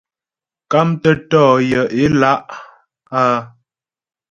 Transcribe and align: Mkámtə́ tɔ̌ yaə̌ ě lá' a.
Mkámtə́ 0.65 1.13
tɔ̌ 1.29 1.45
yaə̌ 1.71 1.85
ě 2.01 2.05
lá' 2.21 2.45
a. 3.19 3.21